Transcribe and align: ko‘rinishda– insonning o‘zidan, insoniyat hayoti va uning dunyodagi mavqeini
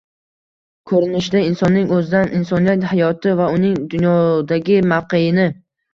ko‘rinishda– 0.91 1.41
insonning 1.49 1.93
o‘zidan, 1.97 2.33
insoniyat 2.39 2.87
hayoti 2.95 3.35
va 3.41 3.51
uning 3.59 3.77
dunyodagi 3.93 4.79
mavqeini 4.95 5.47